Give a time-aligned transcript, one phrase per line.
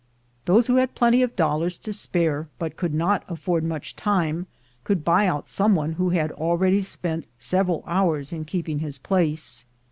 [0.45, 4.47] Those who had plenty of dollars to spare, but could not afFord much time,
[4.83, 9.63] could buy out some one who had already spent several hours in keeping his place.